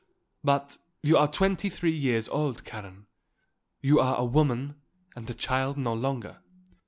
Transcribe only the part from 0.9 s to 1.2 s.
you